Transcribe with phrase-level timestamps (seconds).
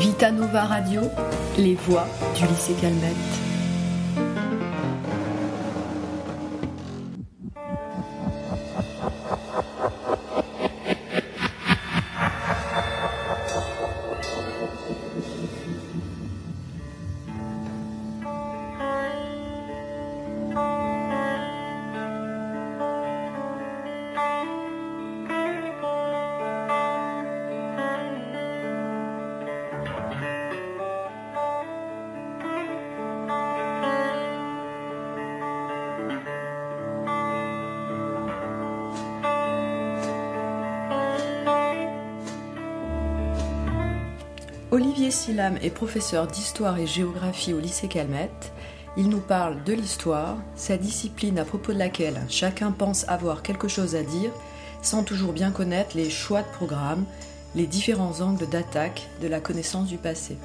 [0.00, 1.02] Vita Nova Radio,
[1.58, 3.49] les voix du lycée Calmette.
[44.72, 48.52] Olivier Silam est professeur d'histoire et géographie au lycée Calmette.
[48.96, 53.66] Il nous parle de l'histoire, sa discipline à propos de laquelle chacun pense avoir quelque
[53.66, 54.30] chose à dire,
[54.80, 57.04] sans toujours bien connaître les choix de programme,
[57.56, 60.36] les différents angles d'attaque de la connaissance du passé.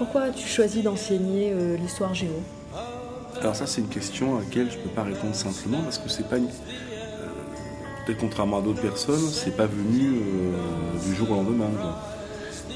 [0.00, 2.32] Pourquoi tu choisis d'enseigner euh, l'histoire géo?
[3.38, 6.08] Alors ça c'est une question à laquelle je ne peux pas répondre simplement parce que
[6.08, 6.46] c'est pas une...
[6.46, 6.48] Euh,
[8.06, 11.68] peut-être contrairement à d'autres personnes, c'est pas venu euh, du jour au lendemain.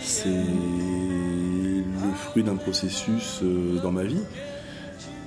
[0.03, 3.41] C'est le fruit d'un processus
[3.83, 4.21] dans ma vie.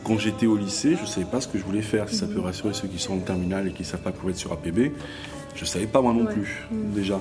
[0.04, 2.10] Quand j'étais au lycée, je ne savais pas ce que je voulais faire.
[2.10, 4.30] Si ça peut rassurer ceux qui sont en terminale et qui ne savent pas pour
[4.30, 4.92] être sur APB,
[5.56, 6.94] je ne savais pas moi non plus, mm.
[6.94, 7.20] déjà.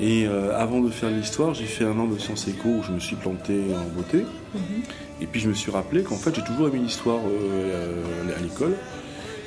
[0.00, 2.90] Et euh, avant de faire l'histoire, j'ai fait un an de sciences éco où je
[2.90, 4.24] me suis planté en beauté.
[4.54, 4.60] Mhm.
[5.20, 8.02] Et puis je me suis rappelé qu'en fait j'ai toujours aimé l'histoire euh,
[8.34, 8.74] à l'école.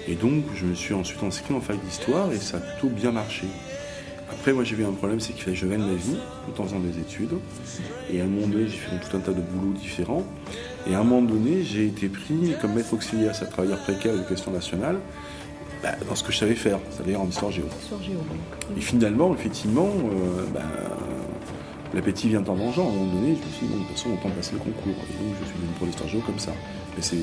[0.07, 3.11] Et donc je me suis ensuite inscrit en fac d'histoire et ça a plutôt bien
[3.11, 3.47] marché.
[4.29, 6.61] Après moi j'ai eu un problème, c'est qu'il fallait que je gagne ma vie tout
[6.61, 7.33] en faisant des études.
[8.11, 10.23] Et à un moment donné j'ai fait tout un tas de boulots différents.
[10.87, 14.17] Et à un moment donné j'ai été pris comme maître auxiliaire, c'est travailleur précaire de
[14.17, 14.99] l'éducation nationale.
[15.83, 17.65] Bah, dans ce que je savais faire, c'est-à-dire en histoire géo.
[18.77, 20.61] Et finalement, effectivement, euh, bah,
[21.93, 22.85] l'appétit vient en mangeant.
[22.85, 24.93] À un moment donné, je me suis dit, bon, de toute façon, passer le concours.
[24.93, 26.51] Et donc, je suis devenu pour l'histoire géo comme ça.
[26.95, 27.17] Mais c'est.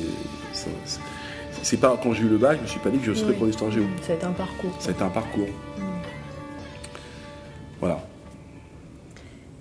[1.63, 3.33] C'est pas quand j'ai eu le bac, je me suis pas dit que je serais
[3.33, 3.85] pour l'histoire géo.
[4.03, 4.75] Ça a été un parcours.
[4.79, 5.49] Ça a été un parcours.
[5.79, 5.83] Mm.
[7.81, 8.07] Voilà.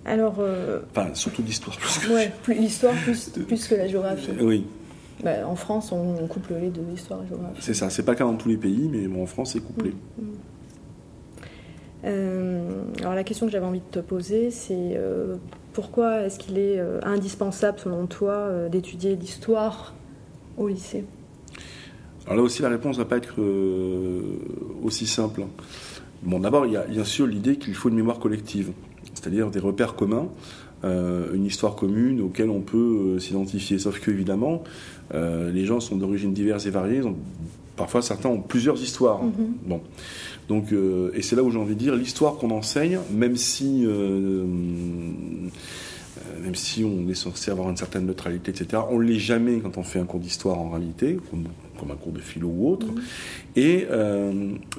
[0.06, 0.36] Alors.
[0.40, 2.14] Euh, enfin, surtout l'histoire plus que.
[2.14, 4.32] Ouais, l'histoire plus, plus que la géographie.
[4.42, 4.66] Oui.
[5.24, 7.62] Bah, en France, on, couple les deux, histoire et géographie.
[7.62, 9.60] C'est ça, c'est pas le cas dans tous les pays, mais bon, en France, c'est
[9.60, 9.92] couplé.
[9.92, 10.28] Mm, mm.
[12.06, 15.36] Euh, alors la question que j'avais envie de te poser, c'est euh,
[15.74, 19.94] pourquoi est-ce qu'il est, euh, indispensable, selon toi, d'étudier l'histoire
[20.58, 21.04] au lycée?
[22.26, 23.42] Alors là aussi, la réponse ne va pas être
[24.84, 25.44] aussi simple.
[26.24, 28.72] Bon, d'abord, il y a bien sûr l'idée qu'il faut une mémoire collective,
[29.14, 30.30] c'est-à-dire des repères communs
[30.86, 33.80] euh, une histoire commune auquel on peut euh, s'identifier.
[33.80, 34.64] Sauf que, évidemment,
[35.14, 37.02] euh, les gens sont d'origines diverses et variées.
[37.76, 39.24] parfois, certains ont plusieurs histoires.
[39.24, 39.54] Mhm.
[39.66, 39.82] Bon.
[40.48, 40.74] Donc,
[41.14, 45.52] et c'est là où j'ai envie de dire l'histoire qu'on enseigne, même si, même
[46.56, 49.84] si on est censé avoir une certaine neutralité, etc., on ne l'est jamais quand on
[49.84, 52.88] fait un cours d'histoire en réalité, comme, un cours de philo ou autre.
[52.88, 53.02] Mhm.
[53.58, 53.86] Et,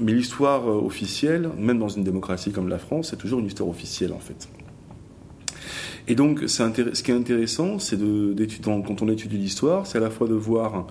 [0.01, 4.13] mais l'histoire officielle, même dans une démocratie comme la France, c'est toujours une histoire officielle
[4.13, 4.49] en fait.
[6.11, 7.97] Et donc, ce qui est intéressant, c'est
[8.65, 10.89] quand on étudie l'histoire, c'est à la fois de voir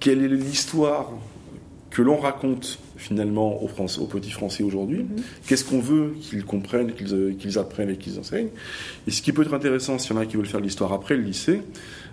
[0.00, 1.08] quelle est l'histoire
[1.90, 5.00] que l'on raconte finalement aux, aux petits Français aujourd'hui.
[5.00, 5.22] Mm-hmm.
[5.46, 8.50] Qu'est-ce qu'on veut qu'ils comprennent, qu'ils apprennent et qu'ils enseignent?
[9.06, 11.16] Et ce qui peut être intéressant, s'il y en a qui veulent faire l'histoire après
[11.16, 11.60] le lycée,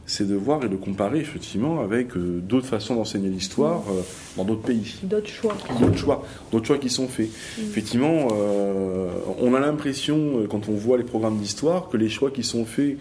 [0.06, 4.02] c'est de voir et de comparer effectivement avec euh, d'autres façons d'enseigner l'histoire euh,
[4.36, 4.96] dans d'autres pays.
[5.04, 5.56] D'autres choix.
[5.80, 7.30] D'autres choix, d'autres choix qui sont faits.
[7.30, 7.62] Mm.
[7.62, 9.10] Effectivement, euh,
[9.40, 12.98] on a l'impression, quand on voit les programmes d'histoire, que les choix qui sont faits,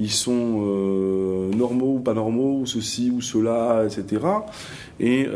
[0.00, 0.60] ils sont
[1.56, 4.22] normaux ou pas normaux, ou ceci ou cela, etc.
[5.00, 5.26] Et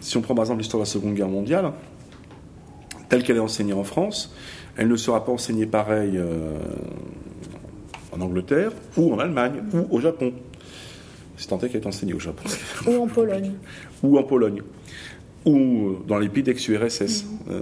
[0.00, 1.72] si on prend par exemple l'histoire de la Seconde Guerre mondiale,
[3.08, 4.34] telle qu'elle est enseignée en France,
[4.76, 6.18] elle ne sera pas enseignée pareil
[8.12, 10.32] en Angleterre, ou en Allemagne, ou au Japon.
[11.36, 12.44] C'est tant est qu'elle est enseignée au Japon.
[12.86, 13.52] Ou en Pologne.
[14.02, 14.62] ou en Pologne.
[15.44, 17.24] Ou dans les pays d'ex-URSS.
[17.24, 17.38] Mhm.
[17.50, 17.60] Euh,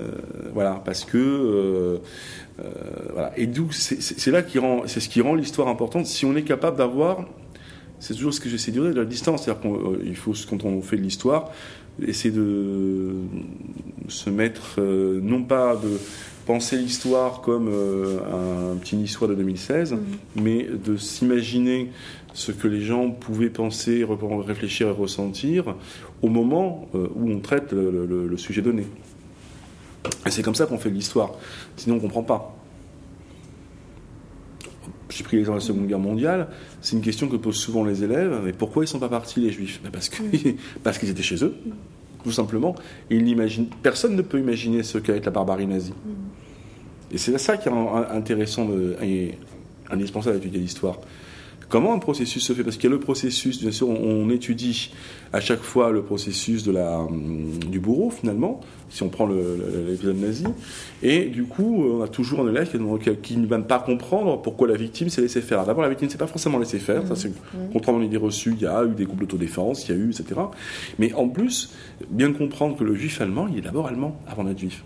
[0.52, 1.16] voilà, parce que.
[1.16, 1.98] Euh,
[2.62, 2.70] euh,
[3.14, 3.32] voilà.
[3.38, 6.04] Et d'où c'est là qui rend, c'est ce qui rend l'histoire importante.
[6.04, 7.24] Si on est capable d'avoir,
[8.00, 9.44] c'est toujours ce que j'essaie de dire, de la distance.
[9.44, 11.50] C'est-à-dire qu'il faut, quand on fait de l'histoire,
[12.06, 13.14] essayer de
[14.08, 15.98] se mettre, non pas de
[16.50, 20.00] penser l'histoire comme euh, un petit histoire de 2016, mhm.
[20.36, 21.92] mais de s'imaginer
[22.32, 24.04] ce que les gens pouvaient penser,
[24.46, 25.76] réfléchir et ressentir
[26.22, 28.86] au moment euh, où on traite le, sujet donné.
[30.26, 31.32] Et c'est comme ça qu'on fait de l'histoire.
[31.76, 32.49] Sinon, on ne comprend pas.
[35.30, 36.48] J'ai pris l'exemple de la Seconde Guerre mondiale.
[36.80, 38.40] C'est une question que posent souvent les élèves.
[38.44, 39.80] Mais pourquoi ils ne sont pas partis, les Juifs?
[39.82, 40.22] Ben, Parce que
[40.82, 41.54] parce qu'ils étaient chez eux,
[42.24, 42.74] tout simplement.
[43.10, 45.94] Et ils personne ne peut imaginer ce qu'est la barbarie nazie.
[47.12, 47.72] Et c'est ça qui est
[48.10, 48.68] intéressant
[49.02, 49.34] et
[49.88, 50.98] indispensable à étudier l'histoire.
[51.70, 52.64] Comment un processus se fait?
[52.64, 54.92] Parce qu'il y a le processus, bien sûr, on, étudie
[55.32, 60.20] à chaque fois le processus de la, hum, du bourreau, finalement, si on prend l'épisode
[60.20, 60.44] nazi.
[61.04, 62.76] Et du coup, on a toujours un élève
[63.22, 65.64] qui, ne va pas comprendre pourquoi la victime s'est laissée faire.
[65.64, 67.70] D'abord, la victime ne s'est pas forcément laissée faire, ça c'est mmh.
[67.72, 70.10] contrairement à l'idée reçue, il y a eu des groupes d'autodéfense, il y a eu,
[70.10, 70.40] etc.
[70.98, 71.72] Mais en plus,
[72.10, 74.82] bien comprendre que le juif allemand, il est d'abord allemand avant d'être juif,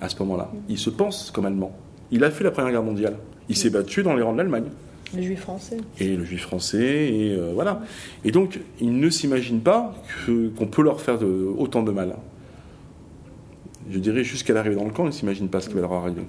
[0.00, 0.52] à ce moment-là.
[0.52, 0.58] Mmh.
[0.68, 1.76] Il se pense comme allemand.
[2.12, 3.16] Il a fait la Première Guerre mondiale.
[3.48, 4.70] Il s'est battu dans les rangs de l'Allemagne.
[5.14, 5.76] Le juif français.
[5.98, 7.82] Et le juif français, et euh, voilà.
[8.24, 9.94] Et donc, ils ne s'imaginent pas
[10.26, 11.18] qu'on peut leur faire
[11.58, 12.16] autant de mal.
[13.90, 15.92] Je dirais jusqu'à l'arrivée dans le camp, ils ne s'imaginent pas ce qui va leur
[15.92, 16.22] arriver.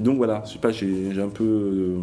[0.00, 1.44] Donc voilà, je sais pas, j'ai un peu.
[1.44, 1.96] Euh,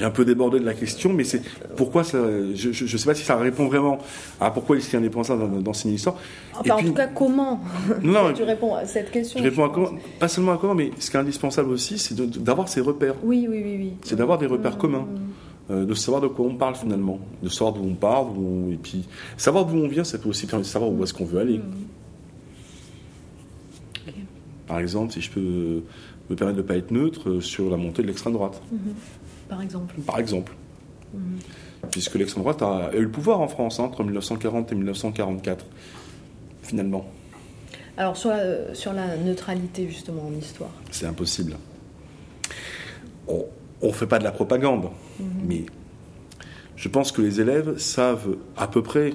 [0.00, 1.42] j'ai un peu débordé de la question, mais c'est
[1.76, 2.18] pourquoi ça,
[2.54, 3.98] je ne sais pas si ça répond vraiment
[4.40, 6.16] à pourquoi il est indispensable d'enseigner l'histoire.
[6.58, 7.60] Enfin, en tout cas, comment
[8.02, 10.90] non, tu réponds à cette question Je réponds à comment, pas seulement à comment, mais
[10.98, 13.16] ce qui est indispensable aussi, c'est d'avoir ses repères.
[13.22, 13.76] Oui, oui, oui.
[13.78, 13.92] oui.
[14.02, 14.80] C'est d'avoir des repères mmh.
[14.80, 15.06] communs.
[15.70, 18.24] Euh, de savoir de quoi on parle finalement, de savoir d'où on part,
[18.72, 19.04] et puis
[19.36, 21.58] savoir d'où on vient, ça peut aussi permettre de savoir où est-ce qu'on veut aller.
[21.58, 21.74] Mmh.
[24.66, 25.82] Par exemple, si je peux
[26.30, 28.62] me permettre de ne pas être neutre sur la montée de l'extrême droite.
[29.50, 29.96] Par exemple.
[30.06, 30.54] Par exemple.
[31.90, 35.66] Puisque l'extrême droite a, eu le pouvoir en France hein, entre 1940 et 1944,
[36.62, 37.04] finalement.
[37.96, 40.70] Alors sur la, sur la neutralité justement en histoire.
[40.90, 41.56] C'est impossible.
[43.26, 43.46] On
[43.82, 45.26] ne fait pas de la propagande, mhm.
[45.46, 45.64] mais
[46.76, 49.10] je pense que les élèves savent à peu près,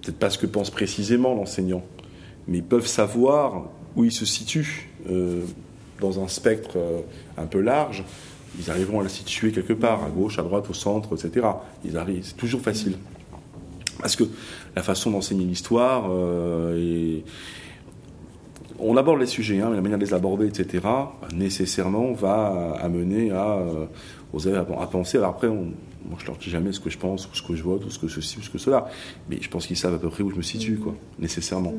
[0.00, 1.82] peut-être pas ce que pense précisément l'enseignant,
[2.46, 5.42] mais ils peuvent savoir où ils se situent euh,
[6.00, 7.00] dans un spectre euh,
[7.36, 8.04] un peu large
[8.58, 11.46] ils arriveront à la situer quelque part, à gauche, à droite, au centre, etc.
[11.84, 12.96] Ils arrivent, c'est toujours facile.
[14.00, 14.24] Parce que
[14.74, 17.20] la façon d'enseigner l'histoire, euh,
[18.78, 20.84] on aborde les sujets, hein, mais la manière de les aborder, etc.,
[21.32, 23.86] nécessairement va amener à, euh,
[24.32, 25.18] aux élèves à, penser.
[25.18, 27.62] Alors après, moi je leur dis jamais ce que je pense, ou ce que je
[27.62, 28.88] vois, ou ce que ceci, ou ce que cela,
[29.30, 31.74] mais je pense qu'ils savent à peu près où je me situe, quoi, nécessairement.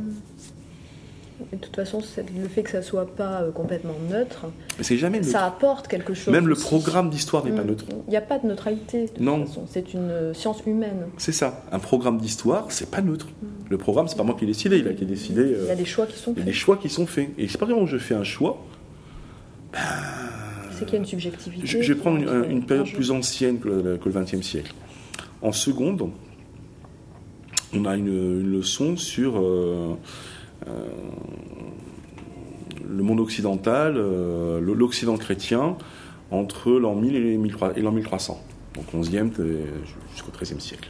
[1.52, 4.46] De toute façon, le fait que ça soit pas euh, complètement neutre,
[4.80, 6.34] jamais ça apporte quelque chose.
[6.34, 7.68] Même le programme d'histoire n'est pas mm.
[7.68, 7.86] neutre.
[8.08, 9.10] Il n'y a pas de neutralité.
[9.18, 9.46] De non.
[9.68, 11.08] C'est une euh, science humaine.
[11.18, 11.64] C'est ça.
[11.72, 13.28] Un programme d'histoire, c'est pas neutre.
[13.28, 13.48] Mm.
[13.70, 14.78] Le programme, c'est pas moi qui l'ai décidé.
[14.78, 15.56] Il a été décidé.
[15.62, 16.38] il y a des choix qui sont faits.
[16.38, 17.30] Il y a des choix qui sont faits.
[17.38, 18.64] Et c'est pas vraiment où je fais un choix.
[19.72, 19.80] Ben,
[20.72, 21.66] c'est qu'il y a une subjectivité.
[21.66, 24.74] Je, vais prendre une, période plus ancienne que le XXe siècle.
[25.42, 26.10] En seconde,
[27.76, 29.38] on a une, leçon sur.
[29.38, 29.96] Euh, euh,
[32.94, 35.78] le monde occidental, euh, l'Occident chrétien,
[36.32, 37.16] entre l'an 1000
[37.76, 38.42] et l'an 1300.
[38.76, 39.30] Donc 11e
[40.12, 40.90] jusqu'au 13e siècle.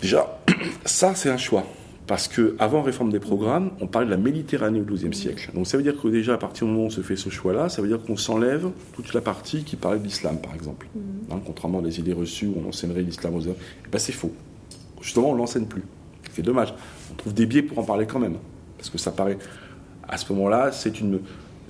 [0.00, 0.38] Déjà,
[0.84, 1.64] ça c'est un choix.
[2.06, 5.50] Parce qu'avant réforme des programmes, on parlait de la Méditerranée au XIIe siècle.
[5.54, 7.28] Donc ça veut dire que déjà, à partir du moment où on se fait ce
[7.28, 10.86] choix-là, ça veut dire qu'on s'enlève toute la partie qui parlait de l'islam, par exemple.
[10.94, 11.00] Mm.
[11.34, 13.56] Hein, contrairement à des idées reçues où on enseignerait l'islam aux hommes.
[13.84, 14.32] Eh ben, c'est faux.
[15.02, 15.82] Justement, on ne l'enseigne plus.
[16.38, 16.72] C'est dommage
[17.10, 18.36] on trouve des biais pour en parler quand même.
[18.76, 19.38] Parce que ça paraît,
[20.08, 21.18] à ce moment-là, c'est une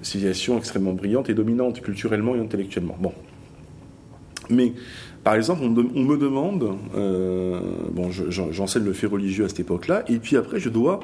[0.02, 2.98] civilisation extrêmement brillante et dominante culturellement et intellectuellement.
[4.50, 4.74] Mais,
[5.24, 7.60] par exemple, on, me demande, euh,
[8.28, 11.00] j'enseigne le fait religieux à cette époque-là, et puis après, je dois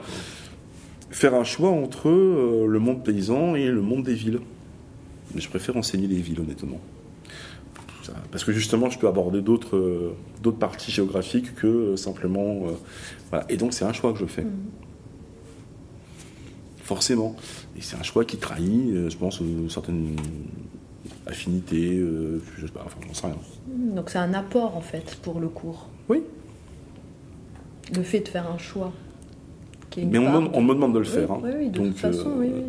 [1.11, 4.41] faire un choix entre euh, le monde paysan et le monde des villes.
[5.35, 6.81] Mais je préfère enseigner les villes, honnêtement.
[8.31, 12.67] Parce que justement, je peux aborder d'autres euh, d'autres parties géographiques que simplement
[13.49, 14.43] et donc c'est un choix que je fais.
[14.43, 14.53] Mm.
[16.83, 17.35] Forcément.
[17.77, 20.17] Et c'est un choix qui trahit, euh, je pense, une certaine
[21.27, 23.37] affinité, euh, je sais pas, enfin, j'en sais rien.
[23.69, 25.89] Mm, donc c'est un apport en fait pour le cours.
[26.09, 26.23] Oui.
[27.95, 28.93] Le fait de faire un choix.
[29.97, 31.31] Mais on, me demande de le faire.
[31.31, 31.41] Hein.
[31.45, 32.63] Oui, oui, de toute façon, oui, oui.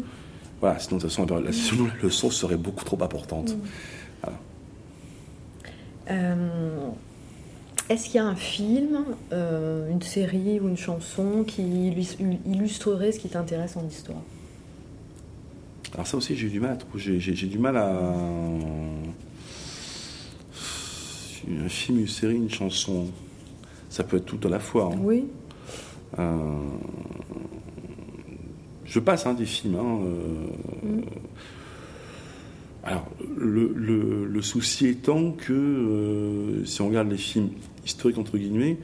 [0.62, 1.50] Voilà, sinon de toute façon, la, la
[2.04, 3.56] leçon serait beaucoup trop importante.
[3.56, 3.60] Mm.
[6.10, 6.90] Euh,
[7.90, 11.94] est-ce qu'il y a un film, euh, une série ou une chanson qui
[12.46, 14.22] illustrerait ce qui t'intéresse en histoire?
[15.94, 17.20] Alors ça aussi j'ai du mal à trouver.
[17.20, 17.90] J'ai du mal à...
[21.48, 23.06] Un film, une série, une chanson.
[23.90, 24.90] Ça peut être tout à la fois.
[24.92, 24.98] Hein.
[25.00, 25.26] Oui.
[26.18, 26.58] Euh,
[28.84, 29.76] je passe hein, des films.
[29.76, 30.48] Hein, euh,
[30.84, 31.02] mm.
[32.86, 37.50] Alors, le, souci étant que si on regarde les films
[37.86, 38.78] historique entre guillemets,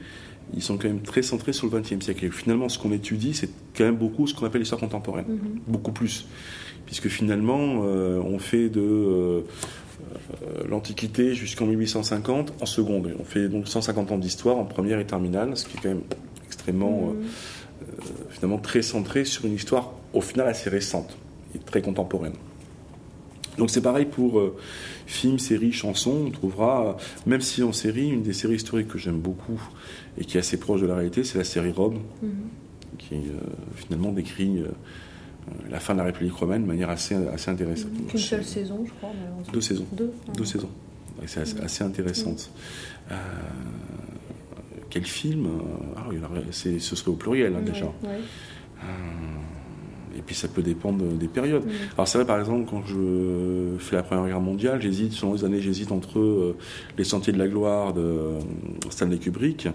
[0.54, 2.24] ils sont quand même très centrés sur le XXe siècle.
[2.24, 5.60] Et finalement, ce qu'on étudie, c'est quand même beaucoup ce qu'on appelle l'histoire contemporaine, Mhm.
[5.68, 6.26] beaucoup plus,
[6.84, 9.40] puisque finalement, euh, on fait de euh,
[10.42, 13.14] euh, l'Antiquité jusqu'en 1850 en seconde.
[13.18, 16.02] On fait donc 150 ans d'histoire en première et terminale, ce qui est quand même
[16.44, 17.16] extrêmement, Mhm.
[17.16, 21.16] euh, finalement, très centré sur une histoire au final assez récente
[21.54, 22.34] et très contemporaine.
[23.58, 24.56] Donc c'est pareil pour euh,
[25.06, 26.24] films, séries, chansons.
[26.26, 26.92] On trouvera, euh,
[27.26, 29.60] même si en série, une des séries historiques que j'aime beaucoup
[30.18, 32.30] et qui est assez proche de la réalité, c'est la série Rome, Mhm.
[32.98, 33.40] qui euh,
[33.76, 34.62] finalement décrit
[35.70, 37.90] la fin de la République romaine de manière assez, assez intéressante.
[38.08, 39.10] Qu'une seule saison, je crois.
[39.20, 39.52] malheureusement.
[39.52, 39.86] Deux saisons.
[39.92, 40.12] Deux.
[40.36, 40.70] Deux saisons.
[41.26, 42.50] C'est assez, assez intéressante.
[43.10, 43.14] Euh,
[44.88, 45.48] quel film
[45.96, 47.84] ah, il y en a- c'est- Ce serait au pluriel hein, déjà.
[47.86, 48.20] ouais.
[50.16, 51.62] Et puis ça peut dépendre des périodes.
[51.94, 55.44] Alors c'est vrai par exemple quand je fais la Première Guerre mondiale, j'hésite selon les
[55.44, 56.56] années, j'hésite entre euh,
[56.98, 58.38] Les Sentiers de la Gloire de euh,
[58.90, 59.68] Stanley Kubrick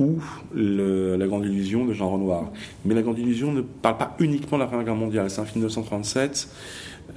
[0.00, 0.18] ou
[0.54, 2.50] le- La Grande Illusion de Jean Renoir.
[2.84, 5.28] Mais La Grande Illusion ne parle pas uniquement de la Première Guerre mondiale.
[5.30, 6.48] C'est un film de 1937.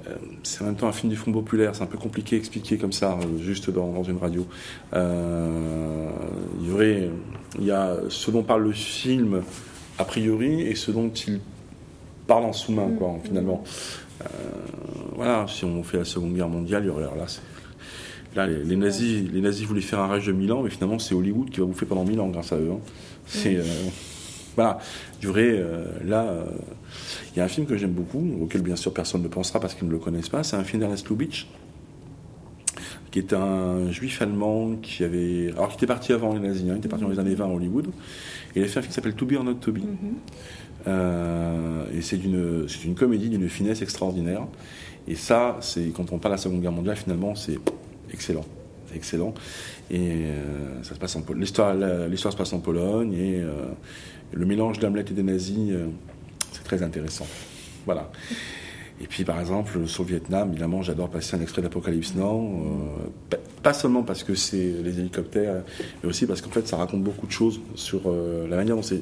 [0.07, 1.75] euh, c'est en même temps un film du Front populaire.
[1.75, 4.45] C'est un peu compliqué à expliquer comme ça, euh, juste dans, dans une radio.
[4.93, 7.09] Il y aurait,
[7.59, 9.41] il y a ce dont parle le film
[9.99, 11.39] a priori et ce dont il
[12.31, 13.61] parle en sous-main, quoi, finalement.
[14.21, 14.25] Euh,
[15.15, 17.11] voilà, si on fait la Seconde Guerre mondiale, il y aurait là,
[18.35, 20.97] là les, les nazis, les nazis voulaient faire un rage de mille ans, mais finalement
[20.97, 22.71] c'est Hollywood qui va bouffer pendant mille ans grâce à eux.
[22.71, 22.79] hein.
[23.25, 23.63] C'est euh,
[24.55, 24.79] voilà,
[25.19, 26.33] il y aurait euh, là,
[27.33, 29.73] il y a un film que j'aime beaucoup, auquel bien sûr personne ne pensera parce
[29.73, 30.43] qu'ils ne le connaissent pas.
[30.43, 31.47] C'est un film d'Ernest Lubitsch
[33.11, 35.51] qui est un juif allemand qui avait.
[35.51, 37.45] Alors, qui était parti avant les nazis, hein, il était parti dans les années 20
[37.45, 37.87] à Hollywood.
[38.55, 39.79] Et il a fait un film qui s'appelle To Be or Not To Be.
[39.79, 39.87] Mhm.
[40.87, 44.47] Euh, et c'est une, c'est une comédie d'une finesse extraordinaire.
[45.07, 47.59] Et ça, c'est quand on parle de la Seconde Guerre mondiale, finalement, c'est
[48.13, 48.45] excellent.
[48.87, 49.33] C'est excellent.
[49.89, 53.65] Et euh, ça se passe en l'histoire se passe en Pologne et euh,
[54.31, 55.87] le mélange d'Hamlet et des nazis, euh,
[56.51, 57.27] c'est très intéressant.
[57.85, 58.11] Voilà.
[59.01, 62.39] Et puis, par exemple, sur le Vietnam, évidemment, j'adore passer un extrait d'Apocalypse Now.
[63.01, 65.63] euh, pas- seulement parce que c'est les hélicoptères,
[66.03, 68.81] mais aussi parce qu'en fait, ça raconte beaucoup de choses sur euh, la manière dont
[68.83, 69.01] c'est.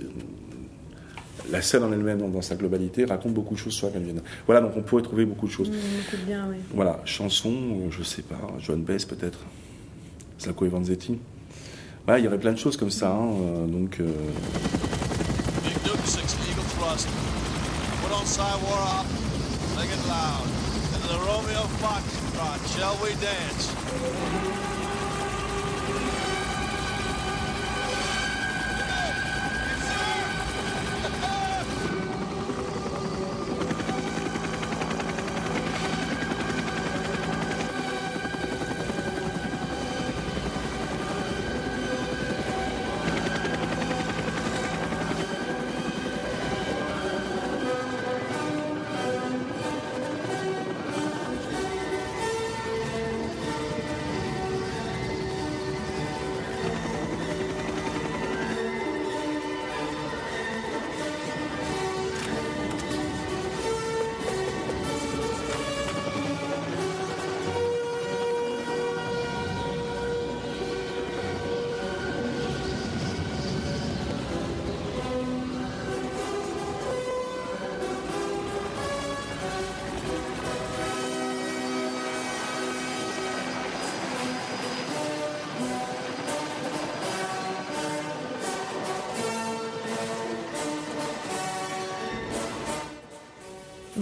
[1.52, 4.24] La scène en elle-même, dans, dans sa globalité, raconte beaucoup de choses sur la Vietnam.
[4.46, 5.70] Voilà, donc on pourrait trouver beaucoup de choses.
[5.70, 6.58] Beaucoup de bien, oui.
[6.76, 9.40] Voilà, chanson, euh, je sais pas, Joan Baez peut-être,
[10.38, 11.18] Slavko et Vanzetti.
[12.06, 13.12] Voilà, il y aurait plein de choses comme ça.
[13.12, 14.06] hein, euh, donc, euh,
[15.64, 17.08] Big Duke 6 Eagle Thrust.
[17.08, 19.06] Put on Cywar.
[19.80, 20.44] Sing it loud.
[20.94, 22.60] Into the Romeo Foxtrot.
[22.76, 24.79] Shall we dance?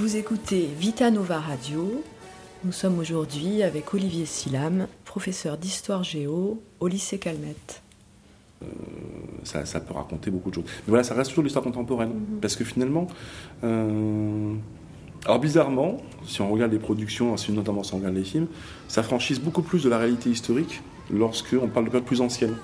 [0.07, 2.01] Vous écoutez Vita Nova Radio.
[2.63, 7.81] Nous sommes aujourd'hui avec Olivier Silam, professeur d'histoire géo au lycée Calmette.
[9.43, 10.63] ça, ça peut raconter beaucoup de choses.
[10.63, 12.13] Mais voilà, ça reste toujours l'histoire contemporaine.
[12.39, 13.07] Parce que finalement,
[13.65, 14.53] euh,
[15.25, 18.47] alors bizarrement, si on regarde les productions, notamment si on regarde les films,
[18.87, 22.55] ça franchise beaucoup plus de la réalité historique lorsqu'on parle de périodes plus anciennes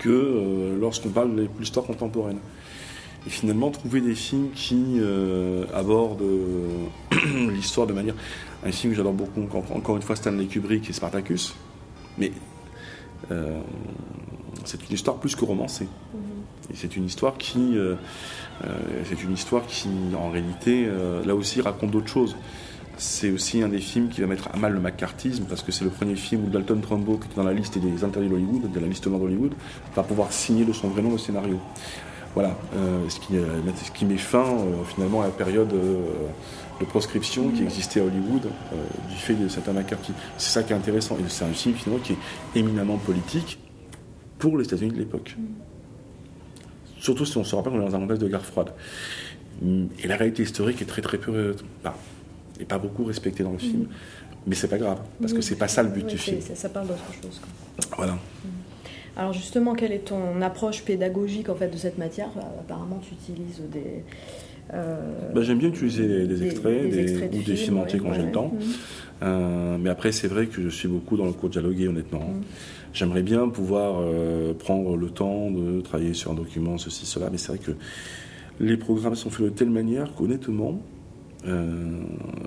[0.00, 2.40] que euh, lorsqu'on parle de l'histoire contemporaine.
[3.26, 8.14] Et finalement, trouver des films qui euh, abordent euh, l'histoire de manière.
[8.64, 9.42] Un film que j'adore beaucoup,
[9.74, 11.54] encore, une fois, Stanley Kubrick et Spartacus.
[12.18, 12.30] Mais
[13.32, 13.60] euh,
[14.64, 15.88] c'est une histoire plus que romancée.
[16.70, 17.78] Et c'est une histoire qui,
[19.04, 20.88] c'est une histoire qui, en réalité,
[21.24, 22.36] là aussi raconte d'autres choses.
[22.96, 25.84] C'est aussi un des films qui va mettre à mal le macartisme parce que c'est
[25.84, 28.80] le premier film où Dalton Trumbo, qui était dans la liste des interdits d'Hollywood, de
[28.80, 29.52] la liste noire d'Hollywood,
[29.94, 31.60] va pouvoir signer de son vrai nom le scénario.
[32.36, 36.84] Voilà, euh, ce, qui, euh, ce qui met fin euh, finalement à la période de
[36.84, 38.76] proscription qui existait à Hollywood euh,
[39.08, 40.12] du fait de certains McCarthy.
[40.36, 41.16] C'est ça qui est intéressant.
[41.16, 42.18] Et c'est un film finalement qui est
[42.54, 43.58] éminemment politique,
[44.38, 45.34] pour les États-Unis de l'époque.
[47.00, 48.74] Surtout si on se rappelle qu'on est dans un contexte de guerre froide.
[49.62, 51.96] Et la réalité historique est très très peu, pas,
[52.60, 53.84] et pas beaucoup respectée dans le film.
[53.84, 53.88] Mm.
[54.46, 56.42] Mais c'est pas grave, parce que c'est pas ça le but du film.
[56.54, 57.40] Ça, parle d'autre chose.
[57.96, 58.12] Voilà.
[58.12, 58.55] Mm.
[59.16, 62.28] Alors justement, quelle est ton approche pédagogique en fait de cette matière?
[62.60, 64.04] Apparemment, tu utilises des,
[64.74, 64.96] euh,
[65.34, 66.84] bah, j'aime bien utiliser des, extraits,
[67.32, 68.52] ou des films entiers quand j'ai le temps.
[68.52, 68.60] Mhm.
[69.22, 72.28] Euh, mais après, c'est vrai que je suis beaucoup dans le cours dialogué, honnêtement.
[72.28, 72.42] Mhm.
[72.92, 77.38] J'aimerais bien pouvoir euh, prendre le temps de travailler sur un document, ceci, cela, mais
[77.38, 77.72] c'est vrai que
[78.58, 80.80] les programmes sont faits de telle manière qu'honnêtement,
[81.46, 82.00] euh,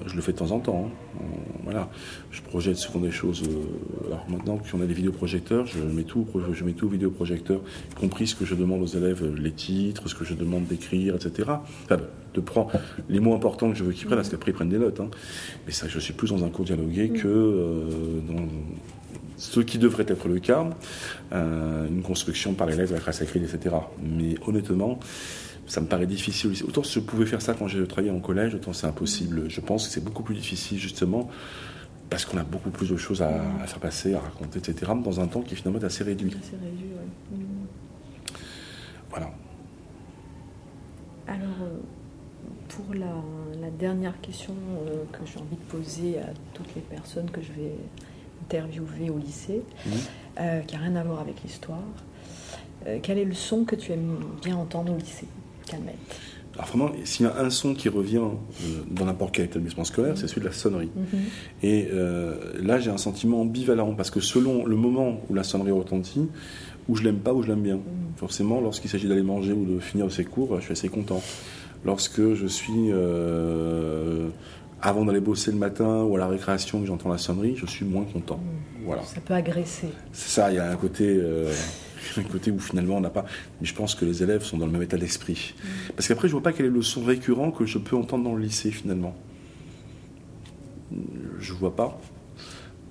[0.08, 0.90] je le fais de temps en temps.
[0.90, 1.24] Hein.
[1.64, 1.90] Voilà,
[2.32, 3.44] je projette souvent des choses.
[3.44, 7.62] Euh, alors maintenant qu'on a des vidéoprojecteurs, je mets tout, je mets tout au vidéoprojecteur,
[7.92, 11.16] y compris ce que je demande aux élèves, les titres, ce que je demande d'écrire,
[11.16, 11.50] etc.
[11.86, 11.98] Enfin,
[12.34, 12.72] de prendre
[13.08, 15.00] les mots importants que je veux qu'ils prennent, parce qu'après ils prennent des notes.
[15.00, 15.10] Hein.
[15.66, 18.46] Mais ça, je suis plus dans un cours dialogué que euh, dans
[19.38, 20.68] ce qui devrait être le cas,
[21.32, 23.74] une construction par l'élève, la classe écrite, etc.
[24.04, 25.00] Mais honnêtement,
[25.70, 26.64] ça me paraît difficile aussi.
[26.64, 29.50] Autant je pouvais faire ça quand j'ai travaillé en collège, autant c'est impossible.
[29.50, 31.30] Je pense que c'est beaucoup plus difficile justement
[32.10, 33.30] parce qu'on a beaucoup plus de choses à,
[33.68, 34.92] faire passer, à raconter, etc.
[35.04, 36.36] dans un temps qui finalement est assez réduit.
[36.42, 36.90] Assez réduit,
[37.32, 37.46] oui.
[39.12, 39.32] Voilà.
[41.28, 41.78] Alors, euh,
[42.70, 44.56] pour la, dernière question
[44.88, 47.76] euh, que j'ai envie de poser à toutes les personnes que je vais
[48.42, 49.62] interviewer au lycée,
[50.40, 51.80] euh, qui n'a rien à voir avec l'histoire,
[53.04, 55.28] quel est le son que tu aimes bien entendre au lycée?
[56.60, 60.18] Alors vraiment, s'il y a un son qui revient euh, dans n'importe quel établissement scolaire,
[60.18, 60.92] c'est celui de la sonnerie.
[60.94, 61.20] Mhm.
[61.64, 65.72] Et euh, là, j'ai un sentiment ambivalent, parce que selon le moment où la sonnerie
[65.72, 66.28] retentit,
[66.90, 67.76] où je l'aime pas, ou je l'aime bien.
[67.76, 67.84] Mhm.
[68.18, 71.22] Forcément, lorsqu'il s'agit d'aller manger ou de finir ses cours, je suis assez content.
[71.86, 74.28] Lorsque je suis euh,
[74.82, 77.86] avant d'aller bosser le matin ou à la récréation que j'entends la sonnerie, je suis
[77.86, 78.38] moins content.
[78.38, 78.86] Mhm.
[78.86, 79.04] Voilà.
[79.04, 79.88] Ça peut agresser.
[80.12, 81.22] C'est ça, il y a un côté
[82.18, 83.26] un côté où finalement on n'a pas.
[83.60, 85.54] Mais je pense que les élèves sont dans le même état d'esprit.
[85.96, 88.36] Parce qu'après, je vois pas quel est le son récurrent que je peux entendre dans
[88.36, 89.16] le lycée finalement.
[91.40, 92.00] Je vois pas.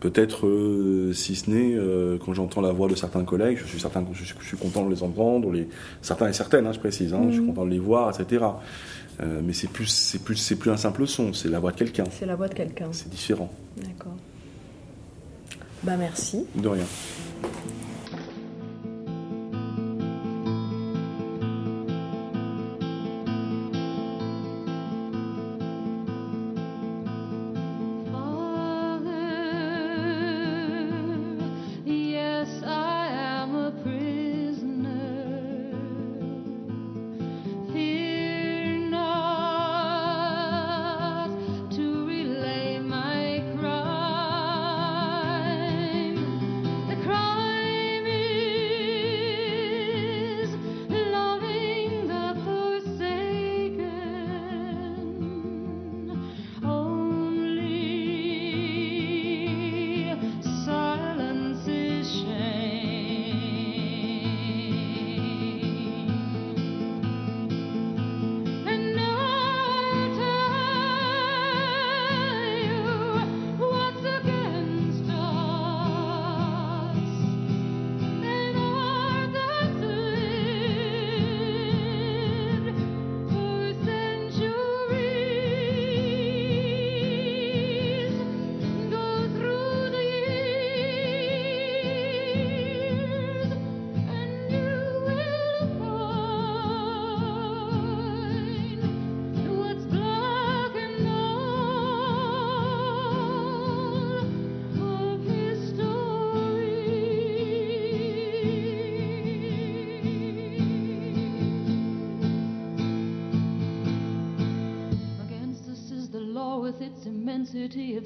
[0.01, 3.81] Peut-être, euh, si ce n'est euh, quand j'entends la voix de certains collègues, je suis
[3.81, 5.68] certain que je, suis content de les entendre, les,
[6.03, 7.47] certains et certaines, hein, je précise, hein, je suis mm.
[7.49, 8.44] content de les voir, etc.
[9.21, 11.77] Euh, mais c'est plus, c'est plus, c'est plus un simple son, c'est la voix de
[11.77, 12.05] quelqu'un.
[12.12, 12.88] C'est la voix de quelqu'un.
[12.92, 13.51] C'est différent.
[13.77, 14.14] D'accord.
[15.83, 16.44] Bah merci.
[16.55, 16.85] De rien.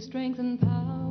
[0.01, 1.02] Strength and power.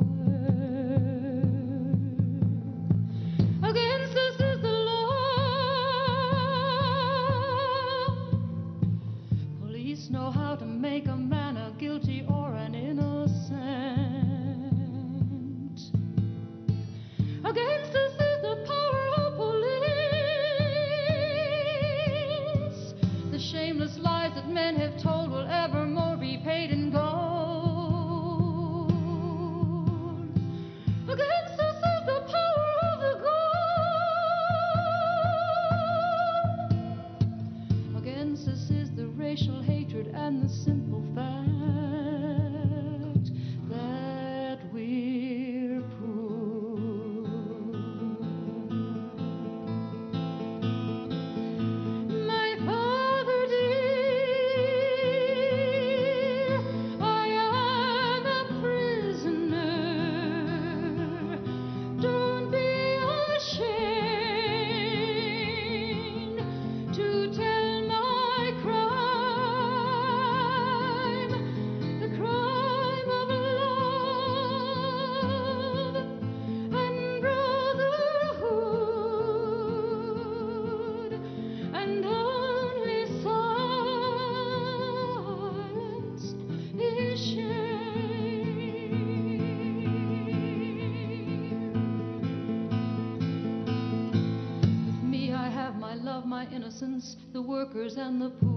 [97.32, 98.51] The workers and the poor.